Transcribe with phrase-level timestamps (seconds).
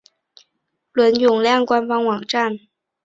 [0.93, 2.59] 伦永亮官方网站